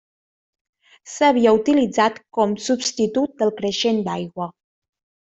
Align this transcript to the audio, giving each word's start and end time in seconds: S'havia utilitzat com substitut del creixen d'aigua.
S'havia 1.15 1.51
utilitzat 1.57 2.17
com 2.37 2.55
substitut 2.69 3.37
del 3.43 3.53
creixen 3.61 4.01
d'aigua. 4.09 4.49